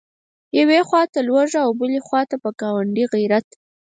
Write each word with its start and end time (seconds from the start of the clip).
یوې 0.59 0.79
خواته 0.87 1.19
لوږه 1.27 1.59
او 1.65 1.71
بلې 1.79 1.99
خواته 2.07 2.35
په 2.43 2.49
ګاونډي 2.59 3.05
غیرت. 3.13 3.47